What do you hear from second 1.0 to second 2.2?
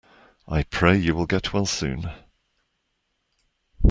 will get well soon.